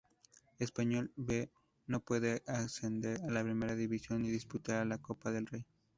[0.57, 1.47] Español "B"
[1.85, 5.63] no puede ascender a Primera División ni disputar la Copa del Rey.